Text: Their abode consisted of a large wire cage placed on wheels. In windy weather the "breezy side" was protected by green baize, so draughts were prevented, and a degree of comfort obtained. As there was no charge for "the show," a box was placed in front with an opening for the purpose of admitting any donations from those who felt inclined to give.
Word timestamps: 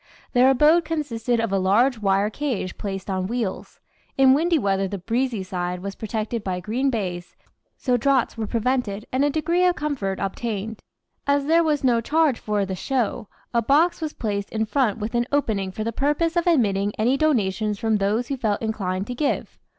Their 0.33 0.49
abode 0.49 0.83
consisted 0.83 1.39
of 1.39 1.51
a 1.53 1.59
large 1.59 1.99
wire 1.99 2.31
cage 2.31 2.75
placed 2.79 3.07
on 3.07 3.27
wheels. 3.27 3.79
In 4.17 4.33
windy 4.33 4.57
weather 4.57 4.87
the 4.87 4.97
"breezy 4.97 5.43
side" 5.43 5.81
was 5.83 5.93
protected 5.93 6.43
by 6.43 6.59
green 6.59 6.89
baize, 6.89 7.35
so 7.77 7.97
draughts 7.97 8.35
were 8.35 8.47
prevented, 8.47 9.05
and 9.11 9.23
a 9.23 9.29
degree 9.29 9.63
of 9.63 9.75
comfort 9.75 10.17
obtained. 10.19 10.79
As 11.27 11.45
there 11.45 11.63
was 11.63 11.83
no 11.83 12.01
charge 12.01 12.39
for 12.39 12.65
"the 12.65 12.73
show," 12.73 13.27
a 13.53 13.61
box 13.61 14.01
was 14.01 14.13
placed 14.13 14.49
in 14.49 14.65
front 14.65 14.97
with 14.97 15.13
an 15.13 15.27
opening 15.31 15.71
for 15.71 15.83
the 15.83 15.93
purpose 15.93 16.35
of 16.35 16.47
admitting 16.47 16.93
any 16.97 17.15
donations 17.15 17.77
from 17.77 17.97
those 17.97 18.29
who 18.29 18.37
felt 18.37 18.59
inclined 18.63 19.05
to 19.05 19.13
give. 19.13 19.59